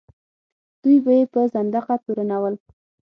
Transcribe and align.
دوی 0.81 0.97
به 1.05 1.11
یې 1.17 1.25
په 1.33 1.41
زندقه 1.53 1.95
تورنول. 2.03 2.55